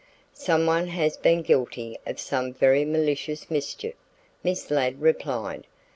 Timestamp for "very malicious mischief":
2.53-3.93